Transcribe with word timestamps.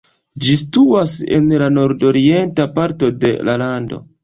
Ĝi 0.45 0.53
situas 0.61 1.13
en 1.41 1.51
la 1.63 1.67
nordorienta 1.75 2.69
parto 2.81 3.13
de 3.27 3.35
la 3.51 3.61
lando. 3.67 4.05